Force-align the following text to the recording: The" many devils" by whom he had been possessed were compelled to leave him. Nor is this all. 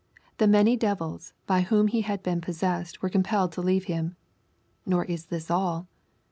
The" 0.39 0.47
many 0.57 0.75
devils" 0.77 1.33
by 1.45 1.61
whom 1.61 1.85
he 1.85 2.01
had 2.01 2.23
been 2.23 2.41
possessed 2.41 3.03
were 3.03 3.09
compelled 3.11 3.51
to 3.51 3.61
leave 3.61 3.83
him. 3.85 4.15
Nor 4.83 5.05
is 5.05 5.27
this 5.27 5.51
all. 5.51 5.85